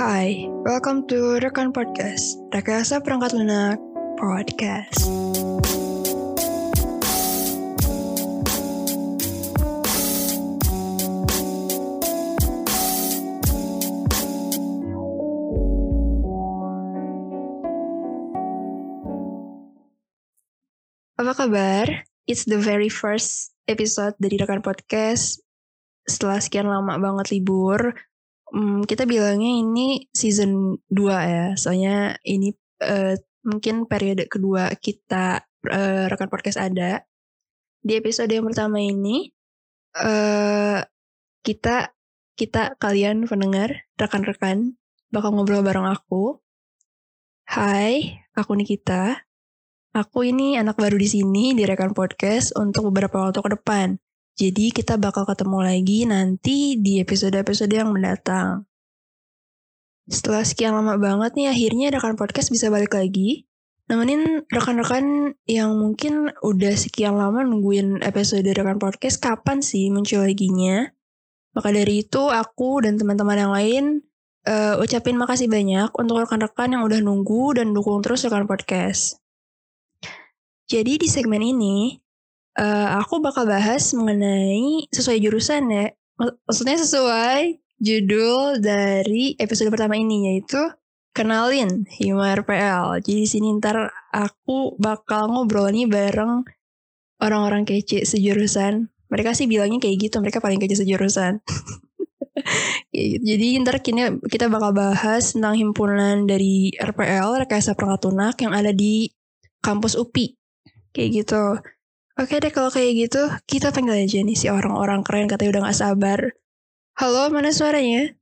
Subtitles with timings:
[0.00, 3.76] Hai, welcome to Rekan Podcast, Rekayasa Perangkat Lunak
[4.16, 5.04] Podcast.
[21.20, 22.08] Apa kabar?
[22.24, 25.44] It's the very first episode dari Rekan Podcast.
[26.08, 28.00] Setelah sekian lama banget libur,
[28.52, 30.94] hmm, kita bilangnya ini season 2
[31.26, 31.46] ya.
[31.56, 33.14] Soalnya ini uh,
[33.46, 37.02] mungkin periode kedua kita uh, Rekan Podcast ada.
[37.80, 39.32] Di episode yang pertama ini,
[39.96, 40.84] uh,
[41.40, 41.96] kita
[42.36, 44.76] kita kalian pendengar, rekan-rekan,
[45.12, 46.40] bakal ngobrol bareng aku.
[47.48, 49.26] Hai, aku Nikita.
[49.90, 53.98] Aku ini anak baru di sini di Rekan Podcast untuk beberapa waktu ke depan.
[54.40, 58.64] Jadi kita bakal ketemu lagi nanti di episode-episode yang mendatang.
[60.08, 63.44] Setelah sekian lama banget nih akhirnya Rekan Podcast bisa balik lagi.
[63.92, 70.88] Nemenin rekan-rekan yang mungkin udah sekian lama nungguin episode Rekan Podcast kapan sih muncul lagi-nya.
[71.52, 73.84] Maka dari itu aku dan teman-teman yang lain
[74.48, 79.20] uh, ucapin makasih banyak untuk rekan-rekan yang udah nunggu dan dukung terus Rekan Podcast.
[80.64, 82.00] Jadi di segmen ini
[82.58, 85.86] uh, aku bakal bahas mengenai sesuai jurusan ya.
[86.18, 90.60] Maksudnya sesuai judul dari episode pertama ini yaitu
[91.16, 93.00] kenalin Hima RPL.
[93.00, 96.44] Jadi di sini ntar aku bakal ngobrol nih bareng
[97.20, 98.88] orang-orang kece sejurusan.
[99.10, 101.40] Mereka sih bilangnya kayak gitu, mereka paling kece sejurusan.
[102.90, 103.20] Gitu.
[103.22, 108.72] Jadi ntar kini kita bakal bahas tentang himpunan dari RPL, Rekayasa Perangkat Lunak yang ada
[108.72, 109.12] di
[109.60, 110.34] kampus UPI
[110.90, 111.42] kayak gitu
[112.20, 115.80] oke deh kalau kayak gitu kita panggil aja nih si orang-orang keren katanya udah gak
[115.80, 116.20] sabar.
[117.00, 118.12] Halo mana suaranya?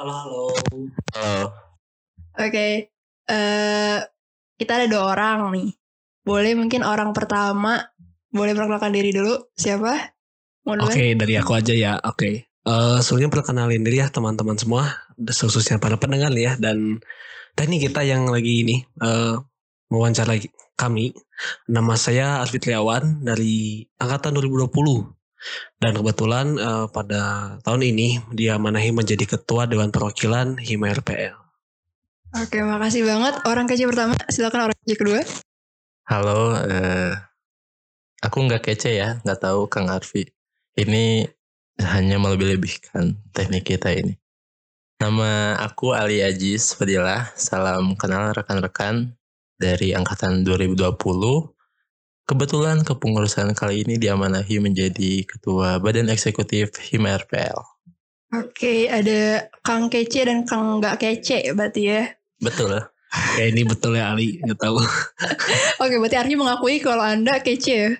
[0.00, 0.42] Halo halo.
[1.12, 1.44] Halo.
[2.40, 2.72] Oke okay.
[3.28, 3.98] uh, eh,
[4.56, 5.68] kita ada dua orang nih.
[6.24, 7.92] Boleh mungkin orang pertama
[8.32, 9.52] boleh perkenalkan diri dulu.
[9.52, 9.92] Siapa?
[10.64, 12.00] Oke okay, dari aku aja ya.
[12.00, 12.16] Oke.
[12.16, 12.34] Okay.
[12.64, 17.02] Uh, eh, sebelumnya perkenalin diri ya teman-teman semua, khususnya para pendengar ya dan
[17.52, 19.36] dan ini kita yang lagi ini uh,
[19.92, 20.40] mewawancara
[20.80, 21.12] kami.
[21.68, 24.72] Nama saya Arfi Triawan dari angkatan 2020.
[25.76, 31.36] Dan kebetulan uh, pada tahun ini dia manahi menjadi ketua Dewan Perwakilan Hima RPL.
[32.32, 33.44] Oke, makasih banget.
[33.44, 35.20] Orang kece pertama, silakan orang kece kedua.
[36.08, 37.12] Halo, uh,
[38.24, 40.24] aku nggak kece ya, nggak tahu Kang Arfi.
[40.78, 41.26] Ini
[41.82, 44.16] hanya melebih-lebihkan teknik kita ini.
[45.02, 47.34] Nama aku Ali Ajis Fadilah.
[47.34, 49.18] Salam kenal rekan-rekan
[49.62, 50.98] dari angkatan 2020.
[52.26, 57.58] Kebetulan kepengurusan kali ini diamanahi menjadi ketua Badan Eksekutif HIMA RPL.
[58.32, 62.02] Oke, ada Kang Kece dan Kang Nggak Kece berarti ya?
[62.42, 62.82] Betul.
[63.38, 64.80] ya ini betul ya Ali, nggak tahu.
[65.84, 67.90] Oke, berarti Arfi mengakui kalau Anda kece ya?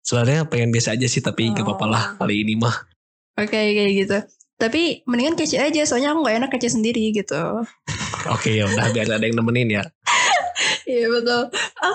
[0.00, 1.74] Sebenarnya pengen biasa aja sih, tapi nggak oh.
[1.74, 2.86] apa-apa lah kali ini mah.
[3.36, 4.18] Oke, kayak gitu.
[4.60, 7.66] Tapi mendingan kece aja, soalnya aku nggak enak kece sendiri gitu.
[8.34, 9.82] Oke, ya udah biar ada yang nemenin ya.
[10.90, 11.42] Iya betul.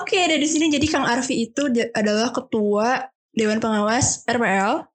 [0.00, 4.88] Oke, dari sini jadi Kang Arfi itu adalah ketua Dewan Pengawas RPL,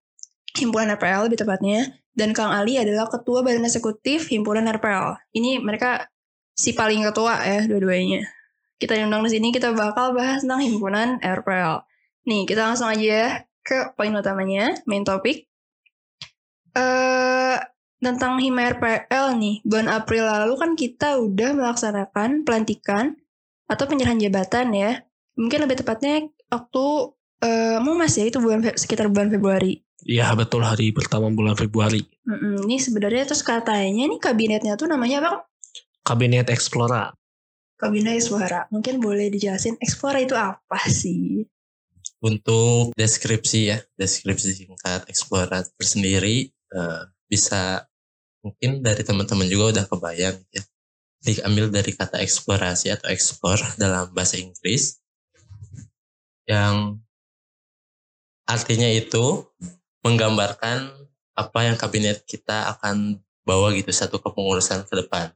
[0.57, 5.21] Himpunan RPL lebih tepatnya, dan Kang Ali adalah ketua Badan Eksekutif Himpunan RPL.
[5.37, 6.09] Ini mereka
[6.57, 8.25] si paling ketua ya dua-duanya.
[8.81, 11.85] Kita undang di sini kita bakal bahas tentang Himpunan RPL.
[12.25, 13.29] Nih, kita langsung aja ya
[13.61, 15.45] ke poin utamanya, main topik.
[16.73, 17.57] Eh uh,
[18.01, 23.20] tentang Hima RPL nih, bulan April lalu kan kita udah melaksanakan pelantikan
[23.71, 24.91] atau penyerahan jabatan ya.
[25.39, 26.85] Mungkin lebih tepatnya waktu
[27.39, 29.79] uh, mau mas ya itu bulan sekitar bulan Februari.
[30.03, 32.03] Iya betul hari pertama bulan Februari.
[32.27, 35.31] Mm-mm, ini sebenarnya terus katanya nih kabinetnya tuh namanya apa?
[36.03, 37.13] Kabinet Explora.
[37.77, 38.65] Kabinet Explora.
[38.73, 41.45] Mungkin boleh dijelasin Explora itu apa sih?
[42.21, 47.85] Untuk deskripsi ya, deskripsi singkat Explora tersendiri uh, bisa
[48.41, 50.65] mungkin dari teman-teman juga udah kebayang ya
[51.21, 54.97] diambil dari kata eksplorasi atau ekspor dalam bahasa Inggris
[56.49, 56.97] yang
[58.49, 59.45] artinya itu
[60.01, 60.91] menggambarkan
[61.37, 65.31] apa yang kabinet kita akan bawa gitu satu kepengurusan ke depan.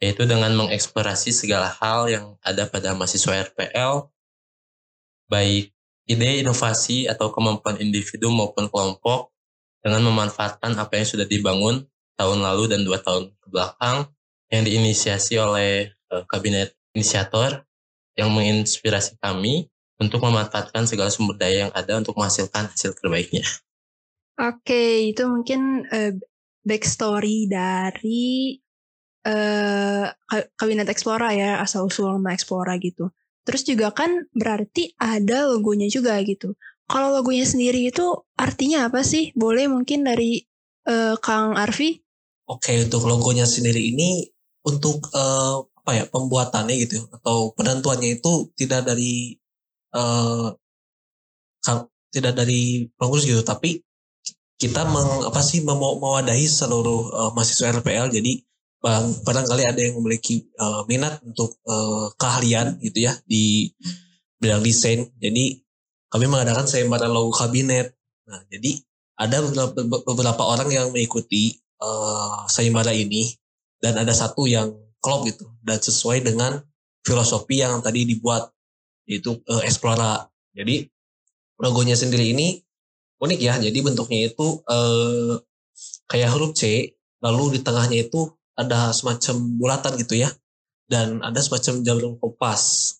[0.00, 4.12] Yaitu dengan mengeksplorasi segala hal yang ada pada mahasiswa RPL
[5.26, 5.72] baik
[6.06, 9.34] ide inovasi atau kemampuan individu maupun kelompok
[9.82, 11.82] dengan memanfaatkan apa yang sudah dibangun
[12.14, 14.06] tahun lalu dan dua tahun ke belakang
[14.52, 17.66] yang diinisiasi oleh uh, kabinet inisiator
[18.16, 19.68] yang menginspirasi kami
[20.00, 23.44] untuk memanfaatkan segala sumber daya yang ada untuk menghasilkan hasil terbaiknya.
[24.36, 26.12] Oke, itu mungkin uh,
[26.66, 28.60] backstory dari
[29.26, 30.06] eh
[30.54, 33.10] kabinet Explora ya asal usul nama Explora gitu.
[33.42, 36.54] Terus juga kan berarti ada logonya juga gitu.
[36.86, 38.06] Kalau logonya sendiri itu
[38.38, 39.34] artinya apa sih?
[39.34, 40.46] Boleh mungkin dari
[40.86, 41.98] uh, Kang Arfi?
[42.46, 44.30] Oke, untuk logonya sendiri ini
[44.66, 49.38] untuk uh, apa ya pembuatannya gitu atau penentuannya itu tidak dari
[49.94, 50.50] uh,
[52.16, 53.84] tidak dari pengurus gitu, tapi
[54.56, 58.08] kita meng, apa sih mewadahi seluruh uh, mahasiswa RPL.
[58.08, 58.40] Jadi
[58.80, 63.68] bang, barangkali ada yang memiliki uh, minat untuk uh, keahlian gitu ya di
[64.40, 65.04] bidang desain.
[65.20, 65.60] Jadi
[66.08, 67.92] kami mengadakan sayembara logo kabinet.
[68.26, 68.80] Nah, jadi
[69.20, 73.28] ada beberapa, beberapa orang yang mengikuti uh, sayembara ini
[73.82, 76.58] dan ada satu yang klop gitu dan sesuai dengan
[77.06, 78.50] filosofi yang tadi dibuat
[79.06, 80.26] yaitu uh, Explora.
[80.56, 80.88] Jadi
[81.62, 82.58] logonya sendiri ini
[83.22, 83.54] unik ya.
[83.60, 85.38] Jadi bentuknya itu uh,
[86.10, 90.32] kayak huruf C, lalu di tengahnya itu ada semacam bulatan gitu ya,
[90.88, 92.96] dan ada semacam jalur kompas.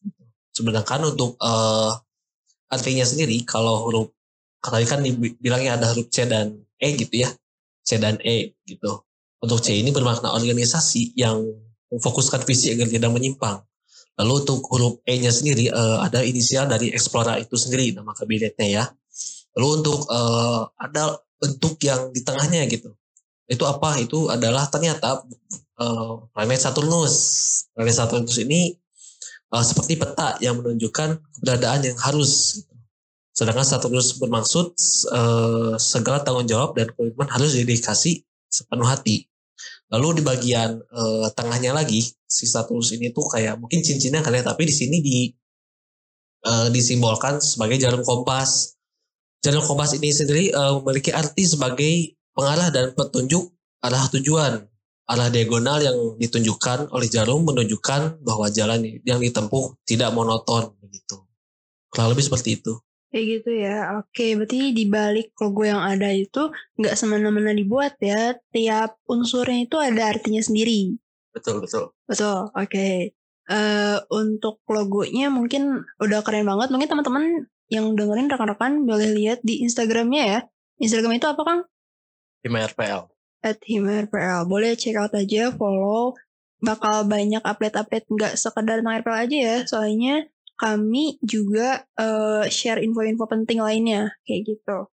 [0.55, 1.93] Sedangkan untuk uh,
[2.71, 4.09] artinya sendiri kalau huruf
[4.63, 7.31] tadi kan dibilangnya ada huruf C dan E gitu ya.
[7.87, 9.06] C dan E gitu.
[9.43, 11.45] Untuk C ini bermakna organisasi yang
[11.93, 13.63] memfokuskan visi agar tidak menyimpang.
[14.17, 18.85] Lalu untuk huruf E-nya sendiri uh, ada inisial dari Explora itu sendiri nama kabinetnya ya.
[19.57, 22.97] Lalu untuk uh, ada bentuk yang di tengahnya gitu.
[23.45, 24.01] Itu apa?
[24.01, 25.21] Itu adalah ternyata
[25.79, 27.15] uh, planet Saturnus.
[27.77, 28.73] Planet Saturnus ini
[29.53, 32.65] uh, seperti peta yang menunjukkan keberadaan yang harus.
[32.65, 32.73] Gitu.
[33.37, 34.73] Sedangkan Saturnus bermaksud
[35.13, 38.25] uh, segala tanggung jawab dan komitmen harus didedikasi
[38.57, 39.29] sepenuh hati.
[39.93, 44.67] Lalu di bagian uh, tengahnya lagi si Saturnus ini tuh kayak mungkin cincinnya kalian tapi
[44.67, 45.31] di sini di
[46.49, 48.75] uh, disimbolkan sebagai jarum kompas.
[49.45, 53.53] Jarum kompas ini sendiri uh, memiliki arti sebagai pengarah dan petunjuk
[53.85, 54.65] arah tujuan.
[55.07, 61.23] Arah diagonal yang ditunjukkan oleh jarum menunjukkan bahwa jalan yang ditempuh tidak monoton begitu.
[61.87, 62.75] Kurang lebih seperti itu.
[63.11, 63.77] Kayak gitu ya.
[64.03, 68.35] Oke, berarti di balik logo yang ada itu nggak semena-mena dibuat ya.
[68.51, 70.99] Tiap unsurnya itu ada artinya sendiri.
[71.31, 71.95] Betul, betul.
[72.09, 72.51] Betul.
[72.53, 72.67] Oke.
[72.67, 72.97] Okay.
[73.47, 76.69] Uh, untuk logonya mungkin udah keren banget.
[76.75, 80.39] Mungkin teman-teman yang dengerin rekan-rekan boleh lihat di Instagramnya ya.
[80.83, 81.61] Instagram itu apa Kang?
[82.43, 83.07] HimaRPL.
[83.43, 84.51] At HimaRPL.
[84.51, 86.19] Boleh check out aja, follow.
[86.59, 89.57] Bakal banyak update-update nggak sekedar tentang RPL aja ya.
[89.63, 90.27] Soalnya
[90.57, 94.89] kami juga uh, share info-info penting lainnya kayak gitu.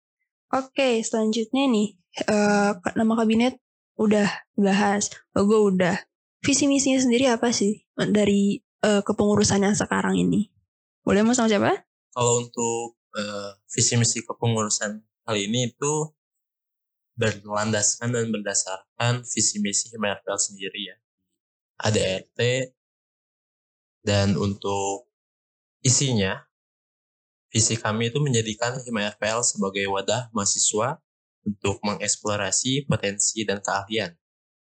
[0.54, 1.98] Oke, selanjutnya nih
[2.30, 3.58] uh, nama kabinet
[3.98, 5.98] udah bahas, logo udah.
[6.38, 10.46] Visi misinya sendiri apa sih dari uh, yang sekarang ini?
[11.02, 11.82] Boleh mau sama siapa?
[12.14, 15.94] Kalau untuk uh, visi misi kepengurusan kali ini itu
[17.18, 20.96] berlandaskan dan berdasarkan visi misi HMRPL sendiri ya.
[21.82, 22.40] Ada RT
[24.06, 25.07] dan untuk
[25.78, 26.34] Isinya,
[27.54, 30.98] visi kami itu menjadikan Hima FPL sebagai wadah mahasiswa
[31.46, 34.12] untuk mengeksplorasi potensi dan keahlian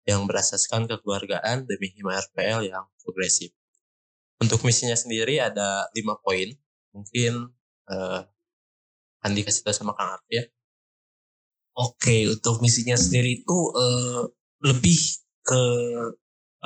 [0.09, 3.53] yang berasaskan kekeluargaan demi Hima FPL yang progresif.
[4.43, 6.51] Untuk misinya sendiri ada lima poin.
[6.91, 7.47] Mungkin
[7.89, 8.21] uh,
[9.23, 10.45] Andi kasih tahu sama Kang Arfi ya.
[11.79, 14.27] Oke, untuk misinya sendiri itu uh,
[14.67, 14.99] lebih
[15.47, 15.63] ke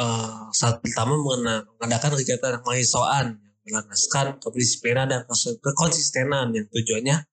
[0.00, 5.26] uh, saat pertama mengadakan kegiatan mahasiswaan berlandaskan kedisiplinan dan
[5.58, 7.26] kekonsistenan yang tujuannya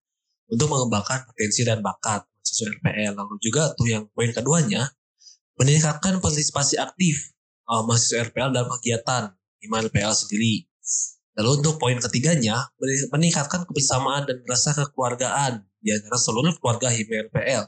[0.50, 3.12] untuk mengembangkan potensi dan bakat mahasiswa RPL.
[3.14, 4.90] Lalu juga tuh yang poin keduanya
[5.54, 7.30] meningkatkan partisipasi aktif
[7.70, 9.30] uh, mahasiswa RPL dalam kegiatan
[9.62, 10.66] di RPL sendiri.
[11.34, 12.70] Lalu untuk poin ketiganya
[13.10, 17.64] meningkatkan kebersamaan dan rasa kekeluargaan di antara seluruh keluarga HIMA RPL.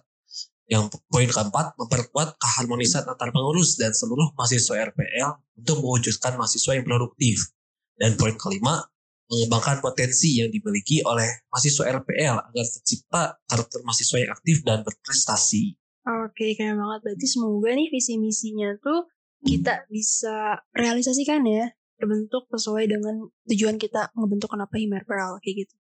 [0.66, 5.30] Yang poin keempat memperkuat keharmonisan antar pengurus dan seluruh mahasiswa RPL
[5.62, 7.55] untuk mewujudkan mahasiswa yang produktif
[7.96, 8.84] dan poin kelima,
[9.26, 15.74] mengembangkan potensi yang dimiliki oleh mahasiswa RPL agar tercipta karakter mahasiswa yang aktif dan berprestasi.
[16.06, 17.00] Oke, keren banget.
[17.02, 19.10] Berarti semoga nih visi misinya tuh
[19.42, 21.66] kita bisa realisasikan ya,
[21.98, 25.76] terbentuk sesuai dengan tujuan kita ngebentuk kenapa Himar RPL kayak gitu.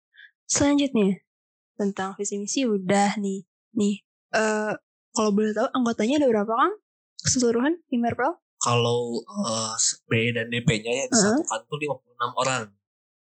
[0.44, 1.24] Selanjutnya
[1.80, 3.48] tentang visi misi udah nih.
[3.72, 4.04] Nih,
[4.36, 4.76] uh,
[5.16, 6.72] kalau boleh tahu anggotanya ada berapa kan?
[7.24, 8.36] Keseluruhan Himar RPL?
[8.60, 9.74] Kalau uh,
[10.06, 11.70] B dan DP-nya ya disatukan uh -huh.
[11.72, 12.62] tuh 56 orang.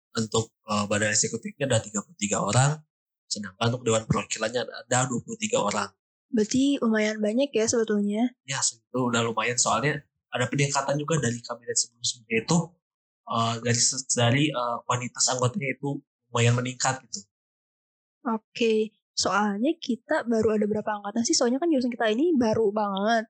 [0.10, 2.82] Untuk uh, badan eksekutifnya ada 33 orang,
[3.30, 5.90] sedangkan untuk dewan perwakilannya ada 23 orang.
[6.30, 8.34] Berarti lumayan banyak ya sebetulnya.
[8.44, 12.58] Ya, itu udah lumayan soalnya ada peningkatan juga dari kabinet sebelum-sebelumnya itu
[13.30, 13.82] uh, dari
[14.14, 15.98] dari uh, kuantitas anggotanya itu
[16.30, 17.26] lumayan meningkat gitu.
[18.30, 21.34] Oke, soalnya kita baru ada berapa angkatan sih?
[21.34, 23.26] Soalnya kan jurusan kita ini baru banget.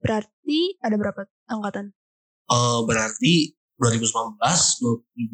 [0.00, 1.92] Berarti ada berapa angkatan?
[2.46, 3.34] Eh berarti
[3.76, 4.40] 2019,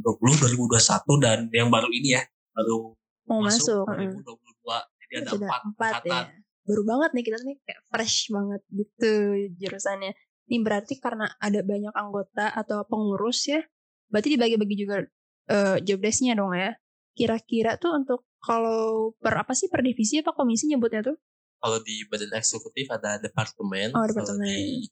[0.03, 2.23] 2020, 2021 dan yang baru ini ya,
[2.57, 2.97] baru
[3.31, 4.03] Mau masuk, masuk.
[4.03, 4.11] heeh.
[4.19, 4.83] 2022.
[4.99, 5.97] Jadi ada Sudah empat empat ya.
[6.03, 6.25] angkatan.
[6.63, 9.13] Baru banget nih kita nih kayak fresh banget gitu
[9.59, 10.13] jurusannya.
[10.51, 13.63] Ini berarti karena ada banyak anggota atau pengurus ya.
[14.11, 14.97] Berarti dibagi-bagi juga
[15.51, 16.75] eh, job desk-nya dong ya.
[17.15, 21.17] Kira-kira tuh untuk kalau per apa sih per divisi apa komisi nyebutnya tuh?
[21.63, 23.95] Kalau di badan eksekutif ada departemen.
[23.95, 24.51] Oh, Kalau departemen.
[24.51, 24.91] di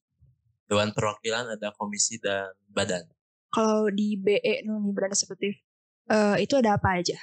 [0.70, 3.02] Dewan Perwakilan ada komisi dan badan.
[3.50, 5.58] Kalau di BE nih badan eksekutif
[6.06, 7.18] eh, itu ada apa aja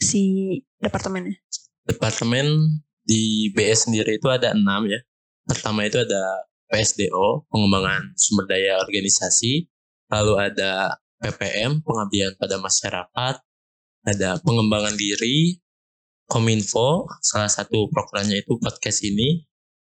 [0.00, 1.36] si departemennya?
[1.84, 4.96] Departemen di BE sendiri itu ada enam ya.
[5.44, 9.68] Pertama itu ada PSDO, pengembangan sumber daya organisasi.
[10.10, 13.34] Lalu ada PPM, pengabdian pada masyarakat.
[14.00, 15.60] Ada pengembangan diri,
[16.30, 19.42] Kominfo, salah satu programnya itu podcast ini.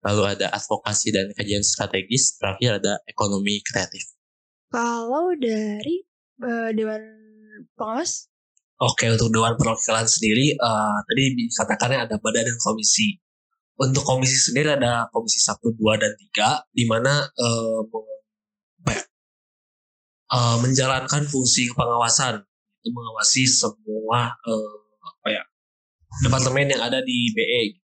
[0.03, 2.35] Lalu ada advokasi dan kajian strategis.
[2.35, 4.03] Terakhir ada ekonomi kreatif.
[4.67, 6.03] Kalau dari
[6.43, 6.99] eh, dewan
[7.79, 8.27] pengawas
[8.75, 13.15] Oke, untuk Dewan Perwakilan sendiri, eh, tadi dikatakannya ada badan dan komisi.
[13.79, 17.23] Untuk komisi sendiri ada komisi 1, 2, dan 3, di mana
[18.91, 18.99] ya,
[20.35, 22.43] eh, menjalankan fungsi pengawasan,
[22.83, 24.84] itu mengawasi semua ya,
[26.23, 27.81] departemen yang ada di BE.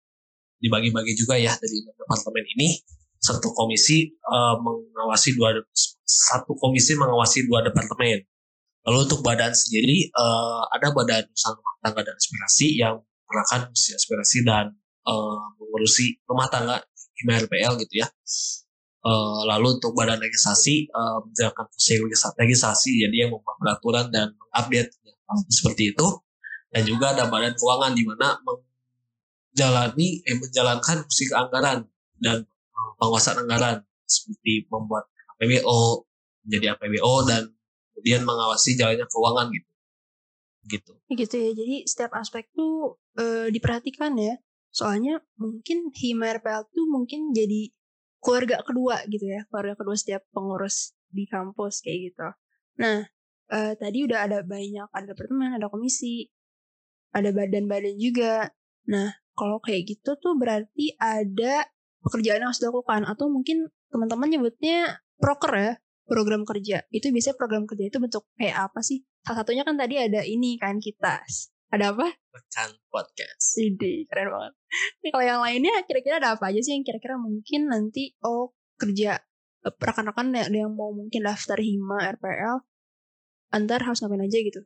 [0.58, 2.82] Dibagi-bagi juga ya dari departemen ini,
[3.23, 5.54] satu komisi eh, mengawasi dua,
[6.02, 8.26] satu komisi mengawasi dua departemen.
[8.88, 11.54] Lalu untuk badan sendiri eh, ada badan usaha
[11.85, 14.75] tangga dan aspirasi yang merupakan fungsi aspirasi dan
[15.06, 16.82] eh, mengurusi rumah tangga
[17.23, 18.08] hima RPL gitu ya.
[18.99, 22.02] Eh, lalu untuk badan legislasi eh, menjalankan fungsi
[22.35, 24.90] legislasi jadi yang membuat peraturan dan mengupdate
[25.52, 26.06] seperti itu.
[26.68, 31.88] Dan juga ada badan keuangan di mana menjalani eh, menjalankan fungsi keanggaran
[32.20, 36.04] dan eh, penguasaan anggaran seperti membuat APBO
[36.44, 37.42] menjadi APBO dan
[37.92, 39.68] kemudian mengawasi jalannya keuangan gitu
[40.68, 41.50] gitu gitu ya.
[41.56, 44.37] Jadi setiap aspek tuh eh, diperhatikan ya.
[44.68, 47.72] Soalnya mungkin Hima RPL tuh mungkin jadi
[48.20, 49.48] keluarga kedua gitu ya.
[49.48, 52.28] Keluarga kedua setiap pengurus di kampus kayak gitu.
[52.84, 53.08] Nah,
[53.48, 56.28] eh, tadi udah ada banyak, ada departemen, ada komisi,
[57.12, 58.52] ada badan-badan juga.
[58.88, 61.68] Nah, kalau kayak gitu tuh berarti ada
[62.02, 63.06] pekerjaan yang harus dilakukan.
[63.06, 65.72] Atau mungkin teman-teman nyebutnya proker ya,
[66.08, 66.84] program kerja.
[66.88, 69.04] Itu biasanya program kerja itu bentuk kayak apa sih?
[69.22, 71.20] Salah satunya kan tadi ada ini kan kita.
[71.68, 72.08] Ada apa?
[72.32, 73.60] Rekan podcast.
[73.60, 74.52] Ide, keren banget.
[75.04, 79.20] Ini kalau yang lainnya kira-kira ada apa aja sih yang kira-kira mungkin nanti oh kerja
[79.68, 82.64] eh, rekan-rekan yang, yang mau mungkin daftar Hima RPL
[83.52, 84.60] antar harus ngapain aja gitu.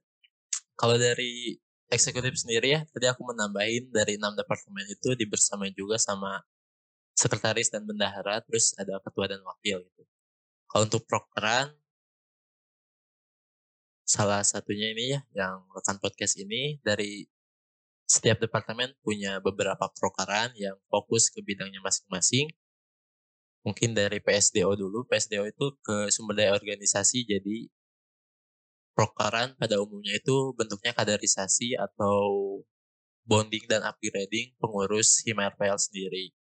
[0.79, 1.59] Kalau dari
[1.93, 6.41] eksekutif sendiri ya, tadi aku menambahin dari enam departemen itu dibersamai juga sama
[7.13, 10.03] sekretaris dan bendahara, terus ada ketua dan wakil gitu.
[10.73, 11.77] Kalau untuk prokeran,
[14.09, 17.29] salah satunya ini ya, yang rekan podcast ini dari
[18.09, 22.49] setiap departemen punya beberapa prokeran yang fokus ke bidangnya masing-masing.
[23.63, 27.71] Mungkin dari PSDO dulu, PSDO itu ke sumber daya organisasi, jadi
[28.93, 32.61] prokeran pada umumnya itu bentuknya kaderisasi atau
[33.25, 36.35] bonding dan upgrading pengurus Hima RPL sendiri.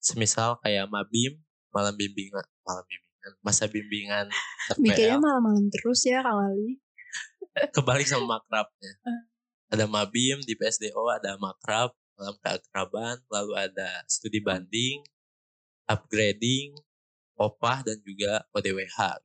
[0.00, 1.40] Semisal kayak Mabim,
[1.74, 4.26] malam bimbingan, malam bimbingan, masa bimbingan
[4.82, 6.80] Mikirnya malam-malam terus ya Kang Ali.
[7.76, 8.92] kebalik sama makrabnya.
[9.72, 14.98] Ada Mabim di PSDO, ada makrab, malam keakraban, lalu ada studi banding,
[15.86, 16.74] upgrading,
[17.38, 19.22] opah, dan juga ODWH.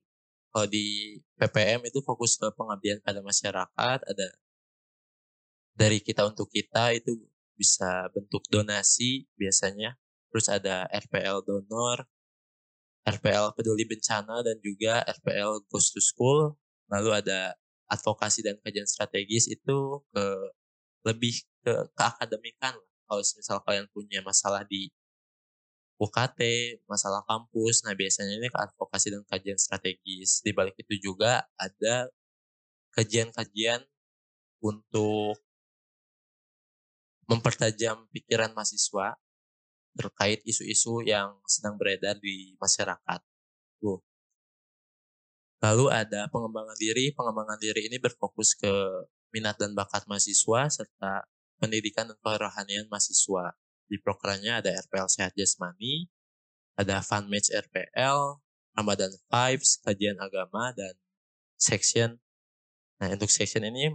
[0.55, 4.27] Kalau di PPM itu fokus ke pengabdian pada masyarakat, ada
[5.75, 7.11] dari kita untuk kita itu
[7.59, 9.99] bisa bentuk donasi biasanya.
[10.31, 12.07] Terus ada RPL donor,
[13.03, 16.55] RPL peduli bencana dan juga RPL goes to school.
[16.87, 17.51] Lalu ada
[17.91, 20.25] advokasi dan kajian strategis itu ke
[21.03, 21.35] lebih
[21.67, 22.79] ke keakademikan.
[23.11, 24.87] Kalau misal kalian punya masalah di
[25.95, 26.39] UKT,
[26.91, 30.43] masalah kampus, nah biasanya ini advokasi dan kajian strategis.
[30.43, 32.11] Di balik itu juga ada
[32.95, 33.79] kajian-kajian
[34.59, 35.39] untuk
[37.31, 39.17] mempertajam pikiran mahasiswa
[39.95, 43.19] terkait isu-isu yang sedang beredar di masyarakat.
[43.79, 44.03] Tuh.
[45.63, 47.15] Lalu ada pengembangan diri.
[47.15, 48.71] Pengembangan diri ini berfokus ke
[49.31, 51.23] minat dan bakat mahasiswa serta
[51.57, 53.55] pendidikan dan kerohanian mahasiswa.
[53.85, 56.09] Di prokernya ada RPL Sehat Jasmani,
[56.75, 58.41] ada Fun Match RPL,
[58.75, 60.97] Ramadan Vibes, kajian agama, dan
[61.55, 62.19] section.
[62.99, 63.93] Nah, untuk section ini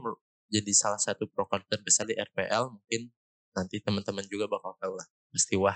[0.50, 2.73] jadi salah satu proker terbesar di RPL.
[2.73, 3.11] Mungkin
[3.54, 5.75] nanti teman-teman juga bakal tahu lah peristiwa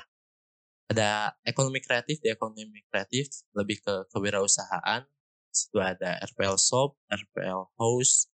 [0.91, 5.03] ada ekonomi kreatif di ekonomi kreatif lebih ke kewirausahaan
[5.55, 8.27] situ ada RPL Shop, RPL Host,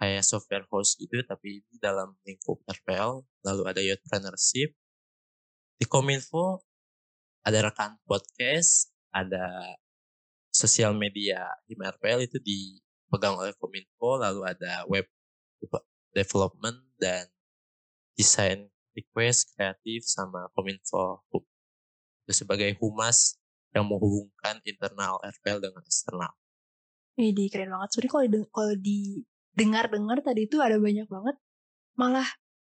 [0.00, 4.72] kayak software host gitu tapi di dalam lingkup RPL lalu ada youthpreneurship
[5.80, 6.60] di Kominfo
[7.40, 9.80] ada rekan podcast ada
[10.52, 15.08] sosial media di RPL itu dipegang oleh Kominfo lalu ada web
[16.12, 17.24] development dan
[18.12, 23.40] desain request kreatif sama Kominfo itu sebagai humas
[23.72, 26.34] yang menghubungkan internal RPL dengan eksternal.
[27.16, 27.88] Ini keren banget.
[27.94, 28.98] Soalnya kalau di, kalau di
[29.54, 31.36] dengar-dengar tadi itu ada banyak banget
[31.98, 32.28] malah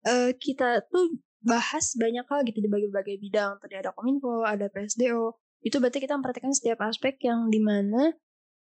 [0.07, 3.57] uh, kita tuh bahas banyak hal gitu di berbagai bidang.
[3.59, 8.15] Tadi ada kominfo ada PSDO itu berarti kita memperhatikan setiap aspek yang di mana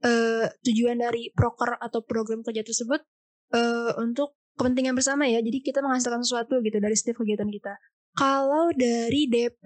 [0.06, 3.04] uh, tujuan dari proker atau program kerja tersebut
[3.52, 5.44] uh, untuk kepentingan bersama ya.
[5.44, 7.74] Jadi kita menghasilkan sesuatu gitu dari setiap kegiatan kita.
[8.16, 9.66] Kalau dari DP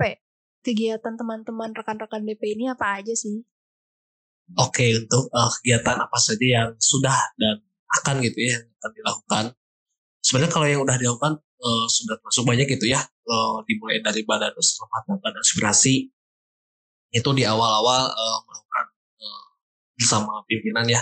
[0.66, 3.46] kegiatan teman-teman rekan-rekan DP ini apa aja sih?
[4.58, 7.62] Oke, untuk uh, kegiatan apa saja yang sudah dan
[8.02, 9.46] akan gitu ya yang akan dilakukan.
[10.26, 14.52] Sebenarnya kalau yang udah dilakukan uh, sudah masuk banyak gitu ya, uh, dimulai dari badan
[14.56, 16.10] usaha dan aspirasi
[17.10, 18.86] itu di awal-awal uh, melakukan
[19.20, 19.46] uh,
[19.98, 21.02] bersama pimpinan ya,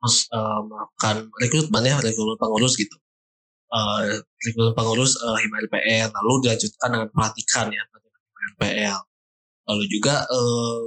[0.00, 2.96] terus uh, melakukan rekrutmen ya, rekrutmen pengurus gitu.
[3.70, 8.22] Uh, rekrutmen pengurus uh, Hima LPL, lalu dilanjutkan dengan pelatihan ya, pelatihan
[8.56, 8.98] LPL.
[9.70, 10.82] Lalu juga uh,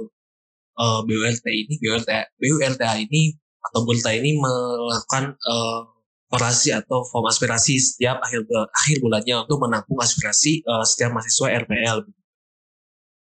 [0.78, 3.32] uh, BULT ini, BULT, BULTA ini
[3.64, 5.93] atau Bulta ini melakukan uh,
[6.34, 8.42] orasi atau form aspirasi setiap akhir
[8.74, 11.98] akhir bulannya untuk menampung aspirasi uh, setiap mahasiswa RPL.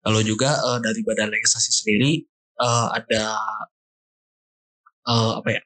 [0.09, 2.25] Lalu juga uh, dari badan legislasi sendiri
[2.61, 3.37] uh, ada
[5.05, 5.61] uh, apa ya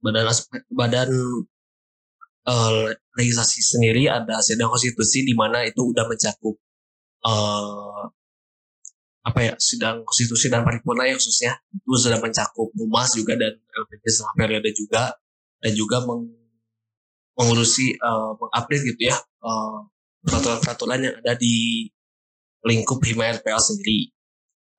[0.00, 0.26] badan
[0.70, 1.10] badan
[2.46, 2.86] uh,
[3.18, 6.54] legislasi sendiri ada sidang konstitusi di mana itu udah mencakup
[7.26, 8.06] uh,
[9.20, 14.04] apa ya sidang konstitusi dan paripurna ya khususnya itu sudah mencakup humas juga dan LPG
[14.08, 15.12] selama periode juga
[15.60, 16.00] dan juga
[17.40, 19.88] mengurusi uh, mengupdate gitu ya uh,
[20.20, 21.88] peraturan-peraturan yang ada di
[22.68, 24.12] lingkup Hima RPL sendiri.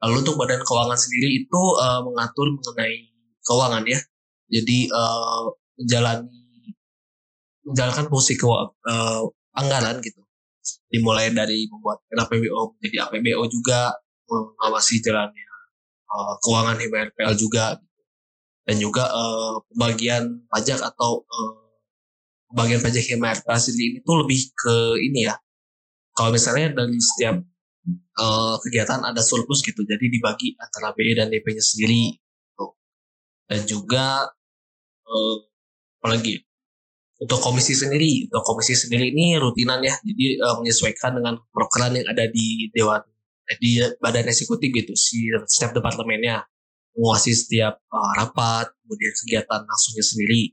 [0.05, 3.09] Lalu untuk badan keuangan sendiri itu uh, mengatur mengenai
[3.41, 3.99] keuangan ya.
[4.53, 5.49] Jadi uh,
[5.81, 6.37] menjalani
[7.65, 9.21] menjalankan fungsi ke, uh,
[9.57, 10.21] anggaran gitu.
[10.93, 13.97] Dimulai dari membuat APBO menjadi APBO juga,
[14.29, 15.47] mengawasi jalannya
[16.09, 17.77] uh, keuangan HMRPL juga
[18.65, 21.60] dan juga uh, pembagian pajak atau uh,
[22.51, 25.35] pembagian pajak HMRPL sendiri ini tuh lebih ke ini ya.
[26.11, 27.39] Kalau misalnya dari setiap
[28.19, 32.65] uh, kegiatan ada surplus gitu jadi dibagi antara BE dan DP-nya sendiri gitu.
[33.49, 34.05] dan juga
[35.07, 35.35] uh,
[36.01, 36.43] apalagi
[37.21, 42.07] untuk komisi sendiri untuk komisi sendiri ini rutinan ya jadi uh, menyesuaikan dengan program yang
[42.09, 43.01] ada di dewan
[43.59, 46.47] di badan eksekutif gitu si setiap departemennya.
[46.91, 50.51] Menguasai setiap uh, rapat kemudian kegiatan langsungnya sendiri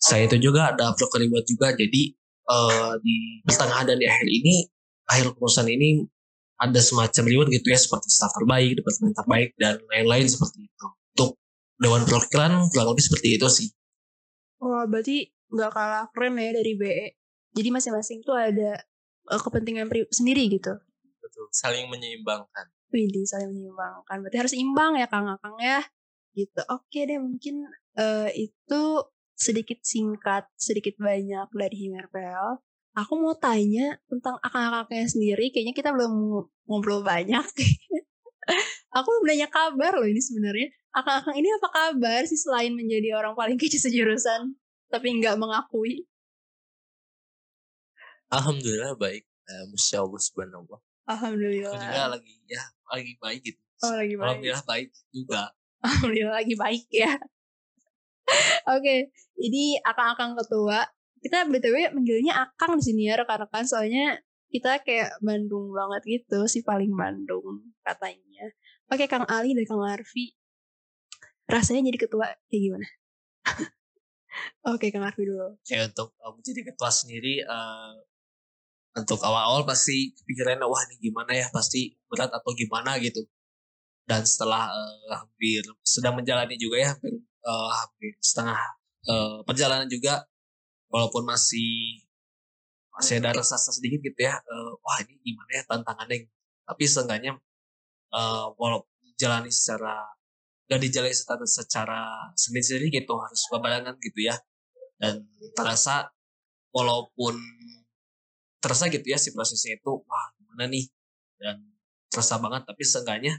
[0.00, 1.76] saya itu juga ada broker reward juga.
[1.76, 2.16] Jadi
[2.48, 4.64] uh, di pertengahan dan di akhir ini
[5.06, 6.08] akhir pengurusan ini
[6.60, 10.86] ada semacam reward gitu ya seperti staff terbaik departemen terbaik dan lain-lain seperti itu.
[11.16, 11.30] Untuk
[11.76, 13.68] dewan perwakilan kurang lebih seperti itu sih.
[14.60, 18.78] Wah berarti nggak kalah keren ya dari BE jadi masing-masing tuh ada
[19.26, 20.78] uh, kepentingan sendiri gitu?
[21.18, 22.70] Betul saling menyeimbangkan.
[22.94, 24.16] Widih saling menyeimbangkan.
[24.22, 25.82] Berarti harus imbang ya Kang Akang ya?
[26.34, 26.60] Gitu.
[26.70, 27.66] Oke deh mungkin
[27.98, 28.82] uh, itu
[29.40, 32.60] sedikit singkat sedikit banyak dari HIMRPL
[32.92, 37.40] aku mau tanya tentang akang-akangnya sendiri kayaknya kita belum ngobrol banyak
[38.96, 43.32] aku belum nanya kabar loh ini sebenarnya akang-akang ini apa kabar sih selain menjadi orang
[43.32, 44.52] paling kece sejurusan
[44.92, 46.04] tapi nggak mengakui
[48.28, 51.74] Alhamdulillah baik uh, Masya Allah subhanallah Alhamdulillah.
[51.74, 53.60] Juga lagi ya lagi baik gitu.
[53.82, 54.26] Oh lagi baik.
[54.26, 55.42] Alhamdulillah baik juga.
[55.82, 57.12] Alhamdulillah lagi baik ya.
[58.70, 58.98] Oke, okay,
[59.40, 60.86] ini akang-akang ketua.
[61.20, 64.16] Kita btw manggilnya akang di sini ya rekan-rekan soalnya
[64.50, 68.50] kita kayak Bandung banget gitu si paling Bandung katanya.
[68.90, 70.34] Oke Kang Ali dan Kang Arfi,
[71.46, 72.86] rasanya jadi ketua kayak gimana?
[74.74, 75.54] Oke Kang Arfi dulu.
[75.70, 77.94] Ya untuk uh, menjadi ketua sendiri uh,
[78.98, 83.22] untuk awal-awal pasti kepikirannya wah ini gimana ya pasti berat atau gimana gitu
[84.10, 88.60] dan setelah uh, hampir sedang menjalani juga ya hampir uh, hampir setengah
[89.08, 90.24] uh, perjalanan juga
[90.90, 92.02] walaupun masih
[92.90, 96.28] masih ada rasa sedikit gitu ya uh, wah ini gimana ya tantangannya
[96.66, 97.38] tapi seenggaknya
[98.14, 100.06] uh, walaupun jalani secara
[100.70, 102.00] gak dijalani secara, secara
[102.38, 104.38] sendiri-sendiri gitu harus berbarengan gitu ya.
[105.02, 105.26] Dan
[105.58, 106.06] terasa
[106.70, 107.34] walaupun
[108.62, 110.86] terasa gitu ya si prosesnya itu wah gimana nih?
[111.42, 111.74] Dan
[112.06, 113.34] terasa banget tapi seenggaknya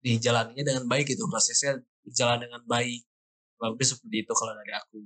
[0.00, 3.02] dijalaninya dengan baik gitu prosesnya berjalan dengan baik
[3.60, 4.98] lebih seperti itu kalau dari aku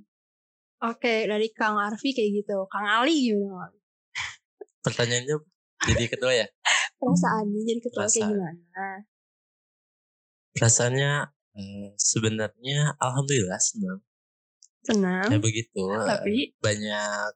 [0.85, 2.67] Oke, dari Kang Arfi kayak gitu.
[2.67, 3.71] Kang Ali gimana?
[4.85, 5.39] Pertanyaannya
[5.81, 6.47] jadi ketua ya?
[6.99, 8.31] Perasaannya jadi ketua kayak Perasaan.
[8.35, 8.85] gimana?
[10.51, 11.11] Perasaannya
[11.55, 13.99] eh, sebenarnya alhamdulillah senang.
[14.83, 15.27] Senang.
[15.31, 15.79] Ya begitu.
[15.79, 17.31] eh, Tapi banyak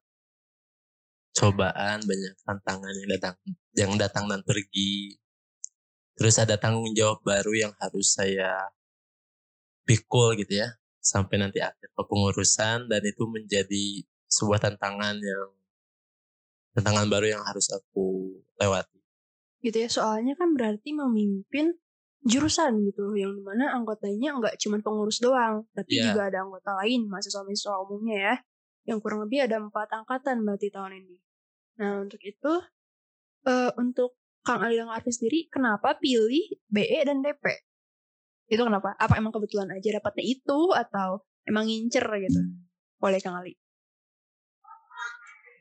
[1.34, 3.36] cobaan, banyak tantangan yang datang
[3.74, 5.15] yang datang dan pergi.
[6.19, 8.67] Terus ada tanggung jawab baru yang harus saya
[9.89, 10.69] pikul gitu ya
[11.02, 15.49] sampai nanti akhir kepengurusan dan itu menjadi sebuah tantangan yang
[16.78, 19.02] tantangan baru yang harus aku lewati.
[19.60, 21.75] gitu ya, soalnya kan berarti memimpin
[22.23, 26.15] jurusan gitu, yang di mana anggotanya nggak cuma pengurus doang, tapi Iya.
[26.15, 28.36] juga ada anggota lain, mahasiswa-mahasiswa umumnya ya,
[28.88, 31.15] yang kurang lebih ada empat angkatan berarti tahun ini.
[31.75, 32.54] Nah untuk itu,
[33.52, 34.15] eh, untuk
[34.47, 37.43] Kang Ali dan Arfi sendiri, kenapa pilih BE dan DP?
[38.50, 38.98] Itu kenapa?
[38.98, 42.42] Apa emang kebetulan aja dapatnya itu atau emang ngincer gitu?
[42.98, 43.54] Boleh Kang Ali.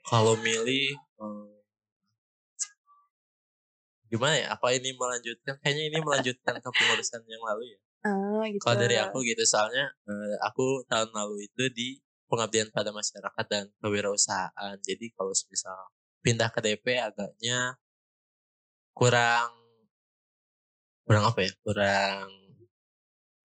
[0.08, 1.52] Kalau milih eh,
[4.08, 4.46] gimana ya?
[4.56, 5.60] Apa ini melanjutkan?
[5.60, 7.80] Kayaknya ini melanjutkan kepengurusan yang lalu ya.
[8.08, 8.64] Ah gitu.
[8.64, 11.88] Kalau dari aku gitu, soalnya eh, aku tahun lalu itu di
[12.32, 14.80] pengabdian pada masyarakat dan kewirausahaan.
[14.80, 15.76] Jadi kalau misal
[16.24, 17.76] pindah ke DP agaknya
[18.96, 19.52] kurang
[21.04, 21.52] kurang apa ya?
[21.60, 22.37] Kurang